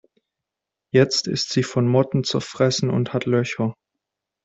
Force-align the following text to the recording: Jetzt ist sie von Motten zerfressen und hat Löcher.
Jetzt 0.91 1.27
ist 1.27 1.51
sie 1.51 1.61
von 1.61 1.87
Motten 1.87 2.23
zerfressen 2.23 2.89
und 2.89 3.13
hat 3.13 3.27
Löcher. 3.27 3.75